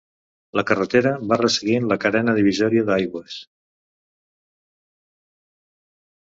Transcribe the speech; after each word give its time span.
La 0.59 0.61
carretera 0.69 1.09
va 1.31 1.37
resseguint 1.41 1.85
la 1.91 1.97
carena 2.05 2.35
divisòria 2.37 2.87
d'aigües. 2.87 3.37